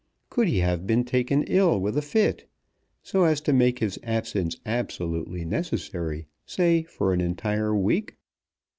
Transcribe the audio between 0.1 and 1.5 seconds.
Could he have been taken